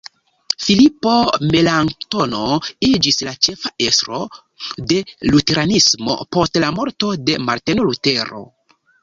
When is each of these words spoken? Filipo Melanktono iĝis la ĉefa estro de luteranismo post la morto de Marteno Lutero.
Filipo 0.67 1.11
Melanktono 1.49 2.39
iĝis 2.87 3.19
la 3.27 3.33
ĉefa 3.49 3.73
estro 3.89 4.23
de 4.93 4.99
luteranismo 5.29 6.17
post 6.39 6.59
la 6.65 6.73
morto 6.81 7.13
de 7.29 7.39
Marteno 7.53 7.89
Lutero. 7.93 8.43